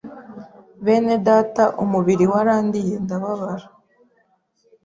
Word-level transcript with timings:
bene 0.85 1.15
data 1.27 1.63
umubiri 1.83 2.25
warandiye 2.31 2.93
ndababara 3.03 3.67